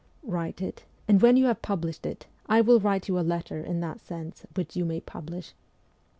[0.23, 3.81] Write it, and when you have published it, I will write you a letter in
[3.81, 5.53] that sense which you may publish.'